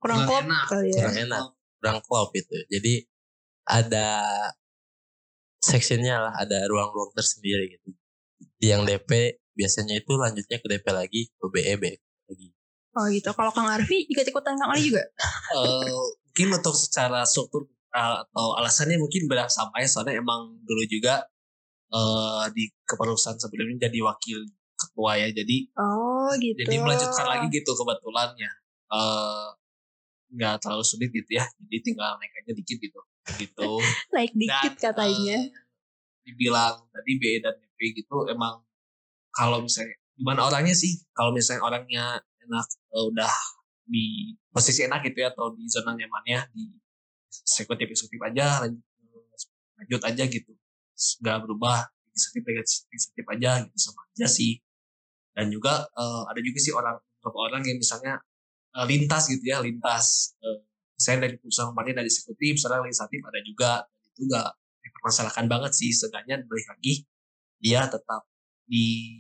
[0.03, 0.63] kurang Kurang klop enak.
[0.67, 0.95] kali ya.
[0.99, 1.43] kurang enak,
[1.79, 2.55] kurang klop itu.
[2.67, 2.93] Jadi
[3.63, 4.07] ada
[5.57, 7.89] sectionnya lah, ada ruang-ruang tersendiri gitu.
[8.59, 9.11] Yang DP
[9.53, 11.83] biasanya itu lanjutnya ke DP lagi, ke BEB
[12.27, 12.47] lagi.
[12.93, 13.29] Oh gitu.
[13.31, 15.01] Kalau Kang Arfi ikut-ikutan Kang Ali juga?
[15.55, 15.93] Eh,
[16.27, 21.21] mungkin untuk secara struktur uh, atau alasannya mungkin beda sama ya soalnya emang dulu juga
[21.87, 24.41] eh di kepengurusan sebelumnya jadi wakil
[24.73, 26.57] ketua ya jadi Oh gitu.
[26.57, 28.49] jadi melanjutkan lagi gitu kebetulan ya
[28.89, 29.47] Eh,
[30.33, 31.45] nggak terlalu sulit gitu ya.
[31.45, 32.99] Jadi tinggal naik aja dikit gitu.
[33.39, 33.69] Gitu.
[34.15, 35.37] Naik dikit Dan, katanya.
[35.47, 35.63] eh,
[36.27, 38.63] dibilang tadi B dan DP gitu emang
[39.31, 40.99] kalau misalnya gimana orangnya sih?
[41.15, 42.05] Kalau misalnya orangnya
[42.43, 43.33] enak eh, udah
[43.83, 46.63] di posisi enak gitu ya atau di zona nyamannya di
[47.43, 48.83] eksekutif eksekutif aja lanjut,
[49.79, 50.51] lanjut aja gitu.
[51.23, 51.77] Nggak berubah
[52.11, 52.53] eksekutif
[52.91, 54.59] eksekutif aja gitu sama aja sih.
[55.33, 58.19] Dan juga eh, ada juga sih orang beberapa orang yang misalnya
[58.77, 60.65] eh, lintas gitu ya lintas eh,
[60.97, 63.71] saya dari perusahaan kemarin dari eksekutif sekarang legislatif ada juga
[64.13, 64.49] itu nggak
[64.83, 66.93] dipermasalahkan banget sih seenggaknya balik lagi
[67.59, 68.27] dia tetap
[68.67, 69.19] di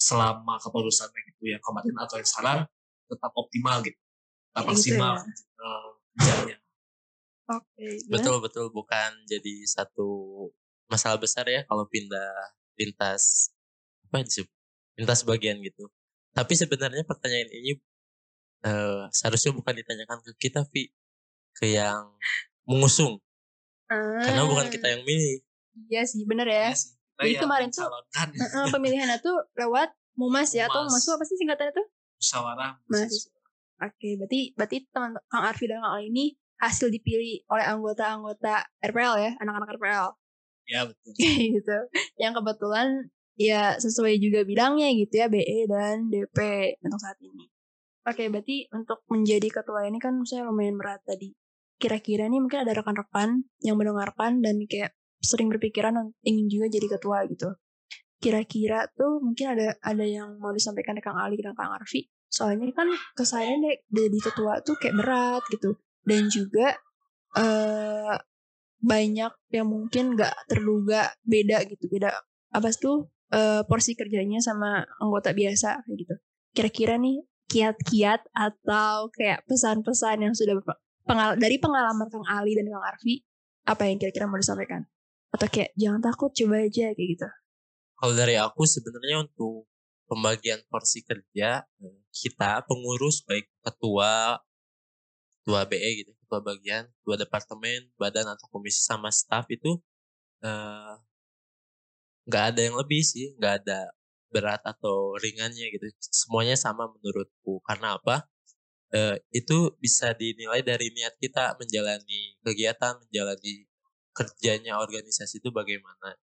[0.00, 2.58] selama kepengurusan baik itu yang kemarin atau yang sekarang
[3.10, 3.98] tetap optimal gitu
[4.50, 5.24] tetap Kayak gitu maksimal ya.
[5.60, 5.88] eh,
[6.20, 6.56] kerjanya
[7.50, 7.86] Oke.
[8.06, 8.14] gimana?
[8.14, 10.08] Betul betul bukan jadi satu
[10.86, 13.50] masalah besar ya kalau pindah lintas
[14.06, 14.50] apa disebut
[14.98, 15.90] lintas bagian gitu.
[16.30, 17.78] Tapi sebenarnya pertanyaan ini
[18.62, 20.90] eh, seharusnya bukan ditanyakan ke kita, Vi,
[21.52, 22.12] ke yang
[22.64, 23.18] mengusung,
[23.88, 25.36] karena bukan kita Ah, yang milih.
[25.86, 26.68] Iya sih, bener ya.
[26.68, 27.90] Iya sih, kita Jadi yang kemarin tuh-
[28.30, 31.02] Heeh, pemilihannya tuh lewat mumas ya atau Mumas.
[31.02, 31.86] tuh apa sih singkatannya tuh?
[32.20, 33.32] musyawarah Mahasiswa.
[33.80, 36.24] Oke, berarti berarti teman Kang Arfi dan Kang Ali ini
[36.60, 40.08] hasil dipilih oleh anggota-anggota RPL ya, anak-anak RPL
[40.68, 41.10] ya betul
[41.56, 41.76] gitu.
[42.20, 42.88] Yang kebetulan
[43.40, 46.38] ya sesuai juga bidangnya gitu ya, BE dan DP
[46.84, 47.48] untuk saat ini.
[48.10, 51.30] Oke, berarti untuk menjadi ketua ini kan saya lumayan berat tadi.
[51.78, 55.94] Kira-kira nih mungkin ada rekan-rekan yang mendengarkan dan kayak sering berpikiran
[56.26, 57.54] ingin juga jadi ketua gitu.
[58.18, 62.10] Kira-kira tuh mungkin ada ada yang mau disampaikan ke Kang Ali dan Kang Arfi.
[62.26, 65.78] Soalnya kan kesannya deh jadi ketua tuh kayak berat gitu.
[66.02, 66.74] Dan juga
[67.38, 68.16] eh
[68.80, 72.16] banyak yang mungkin nggak terduga beda gitu beda
[72.50, 76.14] apa tuh eh, porsi kerjanya sama anggota biasa kayak gitu
[76.56, 77.20] kira-kira nih
[77.50, 80.62] kiat-kiat atau kayak pesan-pesan yang sudah
[81.02, 83.26] pengal dari pengalaman Kang Ali dan Kang Arfi
[83.66, 84.86] apa yang kira-kira mau disampaikan?
[85.34, 87.28] Atau kayak jangan takut coba aja kayak gitu.
[87.98, 89.66] Kalau dari aku sebenarnya untuk
[90.06, 94.38] pembagian porsi kerja eh, kita pengurus baik ketua
[95.42, 99.78] ketua BE gitu, ketua bagian, ketua departemen, badan atau komisi sama staff itu
[100.46, 100.94] eh,
[102.30, 103.90] nggak ada yang lebih sih, nggak ada
[104.30, 105.86] berat atau ringannya gitu.
[106.00, 107.60] Semuanya sama menurutku.
[107.66, 108.26] Karena apa?
[108.90, 113.70] Eh, itu bisa dinilai dari niat kita menjalani kegiatan, menjalani
[114.10, 116.18] kerjanya organisasi itu bagaimana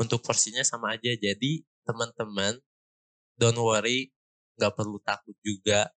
[0.00, 1.12] untuk porsinya sama aja.
[1.12, 2.60] Jadi teman-teman
[3.36, 4.12] don't worry,
[4.56, 5.92] nggak perlu takut juga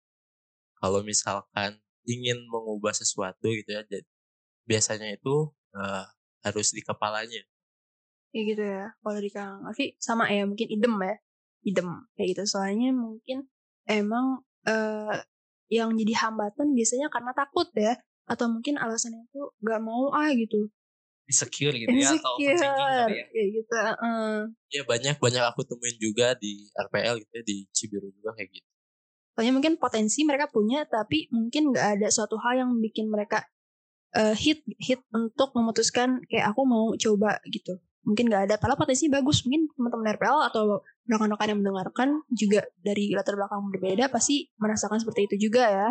[0.82, 3.84] kalau misalkan ingin mengubah sesuatu gitu ya.
[3.86, 4.08] Jadi,
[4.66, 6.06] biasanya itu eh,
[6.46, 7.44] harus di kepalanya.
[8.30, 11.18] kayak gitu ya kalau dari Kang Arfi sama ya mungkin idem ya
[11.66, 13.48] idem kayak gitu soalnya mungkin
[13.88, 15.20] emang eh
[15.70, 17.94] yang jadi hambatan biasanya karena takut ya
[18.30, 20.70] atau mungkin alasannya itu gak mau ah gitu
[21.30, 23.26] insecure gitu ya atau overthinking insecure kali ya.
[23.30, 24.42] kayak gitu eh.
[24.74, 28.68] Ya banyak banyak aku temuin juga di RPL gitu ya, di Cibiru juga kayak gitu.
[29.38, 33.46] soalnya mungkin potensi mereka punya tapi mungkin nggak ada suatu hal yang bikin mereka
[34.18, 37.78] eh, hit hit untuk memutuskan kayak aku mau coba gitu
[38.10, 43.14] mungkin nggak ada padahal potensi bagus mungkin teman-teman RPL atau rekan-rekan yang mendengarkan juga dari
[43.14, 45.90] latar belakang berbeda pasti merasakan seperti itu juga ya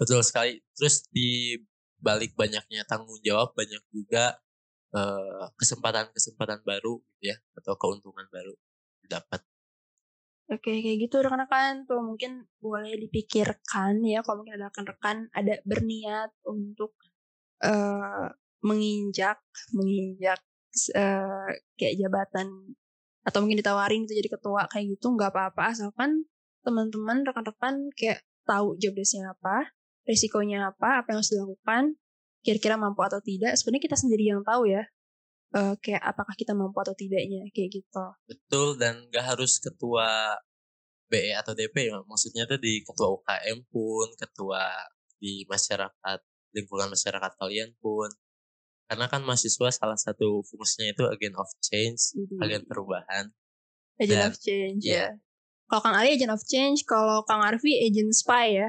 [0.00, 0.56] Betul sekali.
[0.72, 1.60] Terus di
[2.00, 4.40] balik banyaknya tanggung jawab banyak juga
[4.96, 8.56] eh, kesempatan-kesempatan baru gitu ya atau keuntungan baru
[9.04, 9.44] didapat.
[10.50, 16.32] Oke, kayak gitu rekan-rekan tuh mungkin boleh dipikirkan ya kalau mungkin ada rekan-rekan ada berniat
[16.48, 16.96] untuk
[17.60, 18.28] eh
[18.64, 19.40] menginjak
[19.76, 20.40] menginjak
[20.94, 22.76] eh, kayak jabatan
[23.20, 26.24] atau mungkin ditawarin itu jadi ketua kayak gitu nggak apa-apa asalkan
[26.64, 29.70] teman-teman rekan-rekan kayak tahu job desk-nya apa,
[30.04, 31.82] risikonya apa, apa yang harus dilakukan,
[32.42, 33.54] kira-kira mampu atau tidak.
[33.54, 34.84] Sebenarnya kita sendiri yang tahu ya.
[35.50, 38.04] eh, kayak apakah kita mampu atau tidaknya kayak gitu.
[38.30, 40.38] Betul dan gak harus ketua
[41.10, 41.98] BE atau DP ya.
[42.06, 44.62] Maksudnya tuh di ketua UKM pun, ketua
[45.18, 46.18] di masyarakat,
[46.54, 48.14] lingkungan masyarakat kalian pun.
[48.90, 53.30] Karena kan mahasiswa salah satu fungsinya itu agent of change, Jadi, agen perubahan.
[53.96, 54.98] agent Dan- of change iya.
[55.06, 55.08] ya.
[55.64, 58.68] Kalau Kang Ali agent of change, kalau Kang Arfi agent spy ya.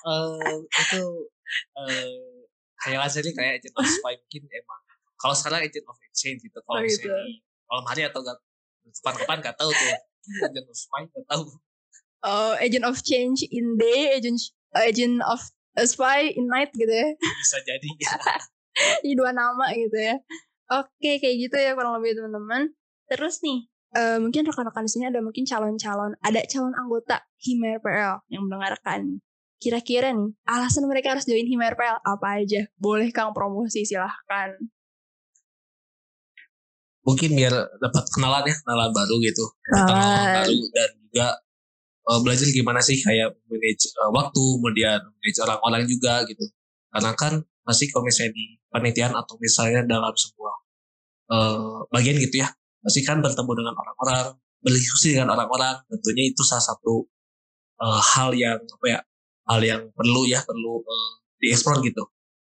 [0.00, 1.02] Eh, itu
[1.76, 2.16] eh
[2.78, 4.80] kayak rasanya kayak agent of spy mungkin emang
[5.16, 7.04] kalau sekarang agent of exchange gitu kalau Oh, gitu.
[7.04, 7.20] misalnya
[7.68, 8.38] malam hari atau gak
[8.88, 9.92] depan-depan gak tahu tuh
[10.42, 11.44] agent of spy gak tahu
[12.20, 14.40] Oh, agent of change in day, agent
[14.74, 15.38] agent of
[15.74, 17.12] uh, spy in night gitu ya.
[17.14, 17.88] bisa jadi
[19.04, 20.16] Jadi dua nama gitu ya.
[20.68, 22.72] Oke, kayak gitu ya kurang lebih teman-teman.
[23.08, 28.20] Terus nih, eh, mungkin rekan-rekan di sini ada mungkin calon-calon, ada calon anggota Himer PL
[28.28, 29.24] yang mendengarkan.
[29.58, 32.68] Kira-kira nih, alasan mereka harus join Himer PL apa aja?
[32.76, 34.54] Boleh Kang promosi silahkan.
[37.08, 41.28] mungkin biar dapat kenalan ya kenalan baru gitu kenalan baru dan juga
[42.12, 46.44] eh, belajar gimana sih kayak manage eh, waktu kemudian manage orang-orang juga gitu
[46.92, 50.54] karena kan pasti kalau misalnya di penelitian atau misalnya dalam sebuah
[51.34, 52.48] eh, bagian gitu ya
[52.84, 57.06] pasti kan bertemu dengan orang-orang berdiskusi dengan orang-orang tentunya itu salah satu
[57.80, 59.00] eh, hal yang apa ya
[59.48, 61.10] hal yang perlu ya perlu eh,
[61.42, 62.06] dieksplor gitu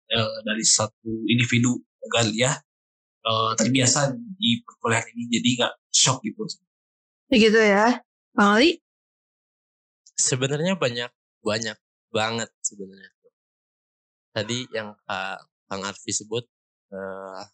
[0.08, 1.76] Eh, dari satu individu
[2.08, 2.56] agar ya
[3.28, 6.48] eh, terbiasa di perkuliahan ini jadi nggak shock gitu
[7.28, 8.00] Begitu ya.
[8.32, 8.80] Bang Ali?
[10.16, 11.12] Sebenarnya banyak
[11.44, 11.76] banyak
[12.08, 13.12] banget sebenarnya.
[14.32, 16.44] Tadi yang Kak Kang Arfi sebut
[16.94, 17.44] eh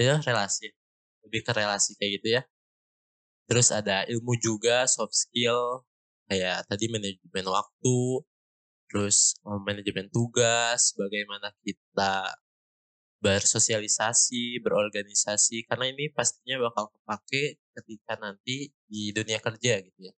[0.00, 0.68] ya relasi.
[1.24, 2.42] Lebih ke relasi kayak gitu ya.
[3.48, 5.84] Terus ada ilmu juga, soft skill
[6.30, 7.98] kayak tadi manajemen waktu,
[8.88, 12.32] terus manajemen tugas, bagaimana kita
[13.22, 20.14] bersosialisasi, berorganisasi karena ini pastinya bakal kepake ketika nanti di dunia kerja gitu ya.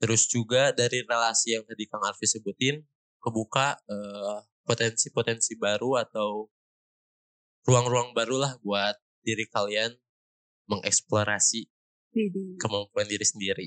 [0.00, 2.82] Terus juga dari relasi yang tadi Kang Arfi sebutin
[3.20, 6.48] kebuka eh, potensi-potensi baru atau
[7.64, 9.96] ruang-ruang baru lah buat diri kalian
[10.68, 11.68] mengeksplorasi
[12.60, 13.66] kemampuan diri sendiri.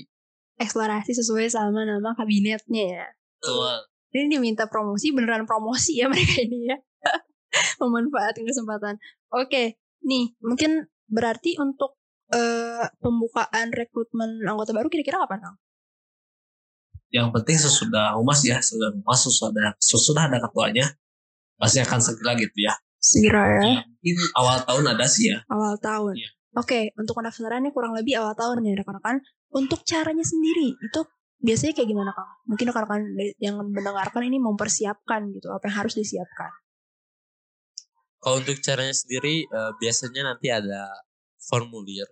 [0.58, 3.06] Eksplorasi sesuai sama nama kabinetnya ya.
[3.38, 3.86] Betul.
[4.10, 6.76] Ini diminta promosi, beneran promosi ya mereka ini ya.
[7.82, 8.98] Memanfaatkan kesempatan.
[9.30, 12.00] Oke, nih mungkin berarti untuk
[12.34, 15.56] eh, pembukaan rekrutmen anggota baru kira-kira kapan Kang?
[17.08, 20.86] Yang penting sesudah humas ya sesudah humas sesudah sesudah ada ketuanya
[21.56, 23.60] pasti akan segera gitu ya Segera ya.
[23.62, 26.18] Ya, mungkin awal tahun ada sih ya awal tahun.
[26.18, 26.30] Iya.
[26.58, 29.22] Oke, untuk pendaftarannya kurang lebih awal tahun ya rekan-rekan.
[29.54, 31.00] Untuk caranya sendiri itu
[31.38, 32.30] biasanya kayak gimana Kang?
[32.50, 33.02] Mungkin rekan-rekan
[33.38, 36.50] yang mendengarkan ini mempersiapkan gitu, apa yang harus disiapkan.
[38.18, 40.90] Kalau untuk caranya sendiri eh, biasanya nanti ada
[41.38, 42.08] formulir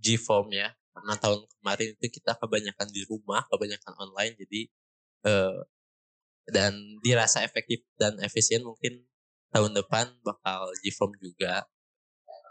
[0.00, 0.72] G-form ya.
[0.92, 4.60] Karena tahun kemarin itu kita kebanyakan di rumah, kebanyakan online jadi
[5.28, 5.60] eh,
[6.52, 9.06] dan dirasa efektif dan efisien mungkin
[9.52, 11.64] tahun depan bakal G-form juga.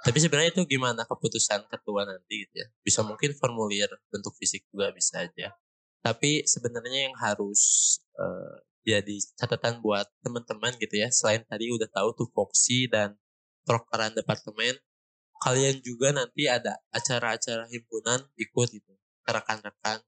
[0.02, 2.68] Tapi sebenarnya itu gimana keputusan ketua nanti gitu ya.
[2.82, 5.54] Bisa mungkin formulir bentuk fisik juga bisa aja.
[6.02, 7.62] Tapi sebenarnya yang harus
[8.18, 11.14] eh, jadi catatan buat teman-teman gitu ya.
[11.14, 13.14] Selain tadi udah tahu tuh foksi dan
[13.66, 14.82] prokeran departemen,
[15.42, 18.70] kalian juga nanti ada acara-acara himpunan ikut
[19.22, 20.02] ke Rekan-rekan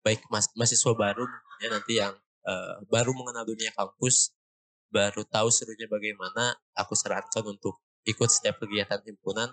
[0.00, 1.24] baik mas mahasiswa baru
[1.60, 2.14] ya nanti yang
[2.48, 4.32] eh, baru mengenal dunia kampus,
[4.88, 9.52] baru tahu serunya bagaimana, aku sarankan untuk ikut setiap kegiatan himpunan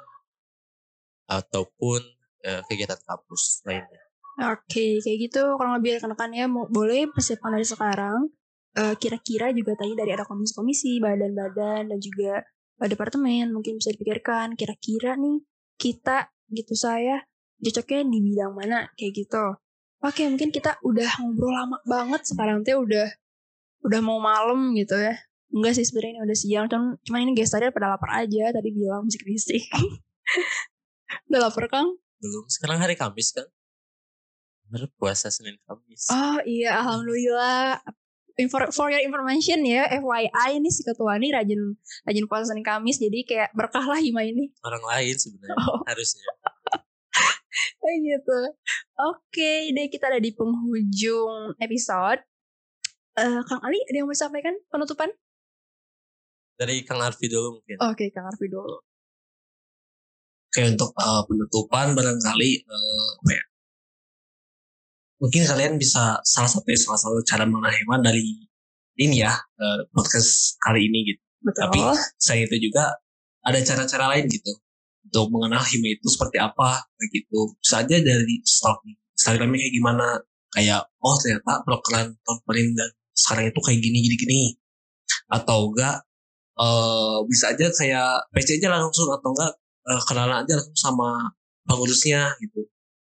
[1.28, 2.00] ataupun
[2.48, 4.02] eh, kegiatan kampus lainnya.
[4.38, 8.20] Oke, kayak gitu kurang lebih rekan-rekan ya mau boleh persiapan dari sekarang.
[8.78, 12.46] Eh, Kira-kira juga tadi dari ada komisi-komisi, badan-badan dan juga
[12.86, 15.42] departemen mungkin bisa dipikirkan kira-kira nih
[15.82, 17.26] kita gitu saya
[17.58, 19.58] cocoknya di bidang mana kayak gitu.
[20.06, 23.10] Oke, mungkin kita udah ngobrol lama banget sekarang teh udah
[23.82, 25.18] udah mau malam gitu ya.
[25.50, 29.08] Enggak sih sebenarnya ini udah siang, cuman, cuman ini gesternya pada lapar aja tadi bilang
[29.08, 29.64] musik bisik.
[31.32, 31.98] udah lapar Kang?
[32.22, 33.48] Belum, sekarang hari Kamis kan?
[34.68, 36.12] Bener puasa Senin Kamis.
[36.12, 37.80] Oh iya, alhamdulillah.
[38.38, 41.74] Infor- for your information ya, FYI ini si ketua ini rajin
[42.06, 44.54] rajin puasa Senin Kamis, jadi kayak berkah lah Hima ini.
[44.62, 45.82] Orang lain sebenarnya Oh.
[45.84, 46.22] harusnya.
[47.82, 48.40] Kayak gitu.
[48.96, 52.22] Oke, deh kita ada di penghujung episode.
[53.18, 55.10] Eh, Kang Ali ada yang mau disampaikan penutupan?
[56.54, 57.78] Dari Kang Arfi dulu mungkin.
[57.84, 58.78] Oke, Kang Arfi dulu.
[60.48, 63.44] Oke untuk uh, penutupan barangkali uh, apa ya?
[65.18, 68.22] Mungkin kalian bisa salah satu salah satu cara menghemat dari
[68.98, 71.22] ini ya uh, podcast kali ini gitu.
[71.42, 71.62] Betul.
[71.70, 71.80] Tapi
[72.18, 72.98] selain itu juga
[73.46, 74.52] ada cara-cara lain gitu
[75.08, 77.56] untuk mengenal hima itu seperti apa begitu.
[77.62, 78.84] Bisa aja dari stalk
[79.16, 80.08] Instagramnya kayak gimana.
[80.52, 84.42] Kayak oh ternyata program tahun dan sekarang itu kayak gini gini gini.
[85.32, 86.04] Atau enggak
[86.58, 89.54] eh bisa aja kayak PC aja langsung atau enggak
[89.88, 91.10] eh, kenalan aja langsung sama
[91.70, 92.66] pengurusnya gitu.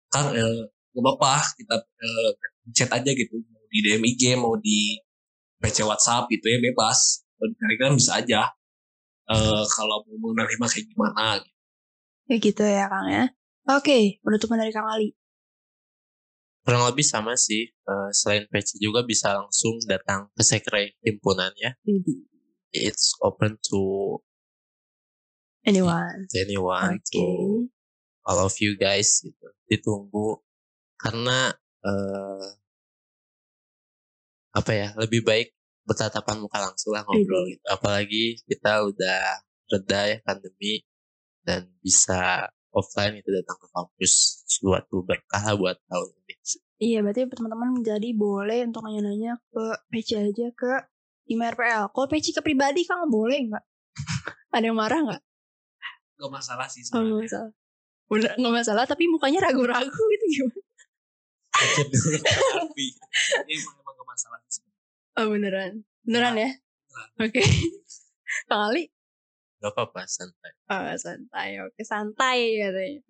[0.09, 2.29] Kan eh, gak apa-apa kita eh,
[2.75, 4.99] chat aja gitu mau di DM IG mau di
[5.61, 7.21] PC WhatsApp gitu ya bebas.
[7.37, 8.41] Kalau di Telegram bisa aja.
[9.29, 11.57] Eh kalau mau menerima kayak gimana gitu.
[12.27, 13.25] Kayak gitu ya Kang ya.
[13.69, 15.13] Oke, penutupan dari Kang Ali.
[16.61, 17.69] Kurang lebih sama sih.
[17.69, 21.77] Eh, selain PC juga bisa langsung datang ke sekre himpunan ya.
[22.73, 24.17] It's open to
[25.61, 26.25] Anyone.
[26.33, 27.13] anyone, Oke.
[27.13, 27.21] to
[28.25, 29.47] all of you guys gitu.
[29.69, 30.41] Ditunggu
[31.01, 31.49] karena
[31.81, 32.47] eh
[34.51, 37.51] apa ya lebih baik bertatapan muka langsung lah ngobrol Iya.
[37.57, 37.65] gitu.
[37.71, 39.21] Apalagi kita udah
[39.71, 40.83] reda ya pandemi
[41.41, 46.33] dan bisa offline itu datang ke kampus suatu berkah lah buat tahun ini.
[46.81, 50.71] Iya, berarti teman-teman jadi boleh untuk nanya-nanya ke PC aja ke
[51.29, 51.93] email RPL.
[51.93, 53.63] Kalau PC ke pribadi Kang boleh nggak?
[54.51, 55.21] Ada yang marah nggak?
[56.19, 57.51] Gak masalah sih Oh, nggak masalah.
[58.11, 60.60] Udah nggak masalah, tapi mukanya ragu-ragu gitu gimana?
[61.61, 62.87] Ke Arfi.
[63.47, 64.65] Ini emang, emang gak masalah sih.
[65.19, 66.49] Oh beneran, beneran ya?
[67.21, 67.41] Oke.
[68.49, 68.89] Kang Ali?
[69.61, 70.51] Gak apa-apa santai.
[70.73, 71.49] Oh, santai.
[71.61, 73.01] Oke, santai katanya.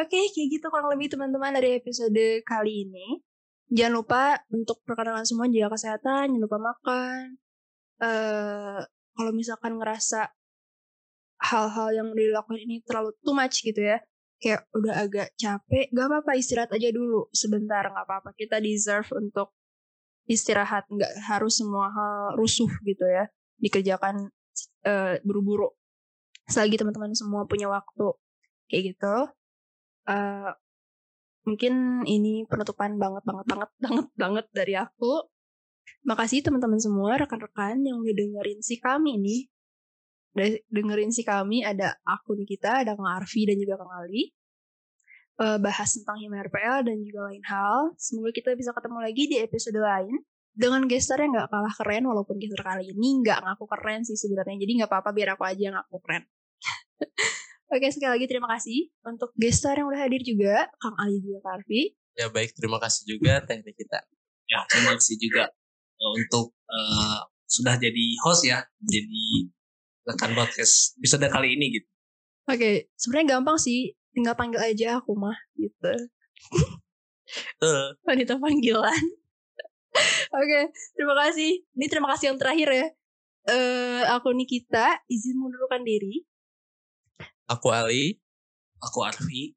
[0.00, 3.20] Oke, kayak gitu kurang lebih teman-teman dari episode kali ini.
[3.68, 7.36] Jangan lupa untuk perkenalan semua jaga kesehatan, jangan lupa makan.
[8.00, 8.80] Eh,
[9.12, 10.32] kalau misalkan ngerasa
[11.40, 14.00] hal-hal yang dilakukan ini terlalu too much gitu ya,
[14.40, 17.28] kayak udah agak capek, gak apa-apa istirahat aja dulu.
[17.30, 18.32] Sebentar, gak apa-apa.
[18.34, 19.52] Kita deserve untuk
[20.30, 23.26] istirahat, nggak harus semua hal rusuh gitu ya,
[23.58, 24.30] dikerjakan
[24.86, 25.74] eh, buru-buru.
[26.46, 28.14] Selagi teman-teman semua punya waktu.
[28.70, 29.16] Kayak gitu.
[30.08, 30.50] Eh
[31.40, 35.26] mungkin ini penutupan banget banget banget banget banget dari aku.
[36.06, 39.50] Makasih teman-teman semua rekan-rekan yang udah dengerin si kami udah
[40.70, 44.30] dengerin si kami ada aku nih kita ada Kang Arfi dan juga Kang Ali
[45.40, 49.40] Eh, bahas tentang Hima RPL dan juga lain hal semoga kita bisa ketemu lagi di
[49.40, 50.12] episode lain
[50.52, 54.60] dengan gestar yang nggak kalah keren walaupun gestar kali ini nggak ngaku keren sih sebenarnya
[54.60, 56.28] jadi nggak apa-apa biar aku aja yang ngaku keren
[57.72, 61.64] Oke sekali lagi terima kasih untuk gestar yang udah hadir juga Kang Ali juga Kak
[61.64, 61.96] Arfi.
[62.20, 64.04] Ya baik, terima kasih juga teknik kita.
[64.44, 65.48] Ya terima kasih juga
[66.02, 68.60] uh, untuk uh, sudah jadi host ya.
[68.84, 69.48] Jadi
[70.10, 71.88] rekan podcast episode kali ini gitu.
[72.50, 75.94] Oke sebenarnya gampang sih tinggal panggil aja aku mah gitu.
[77.62, 77.82] Betul.
[78.08, 79.04] Wanita panggilan.
[80.40, 80.60] Oke
[80.98, 81.62] terima kasih.
[81.78, 82.86] Ini terima kasih yang terakhir ya.
[83.48, 86.26] Eh aku Nikita izin mundurkan diri.
[87.50, 88.18] Aku Ali,
[88.78, 89.54] Aku Arfi.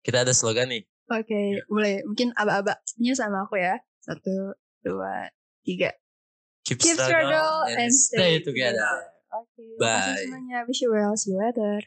[0.00, 0.88] kita ada slogan nih.
[1.12, 3.76] Oke boleh mungkin aba-abanya sama aku ya.
[4.00, 5.28] Satu dua
[5.64, 5.92] tiga.
[6.64, 9.10] Keep, Keep struggle and stay together.
[9.30, 9.86] Oke, Bye.
[9.86, 10.58] makasih semuanya.
[10.66, 11.14] Wish you well.
[11.16, 11.86] See you later.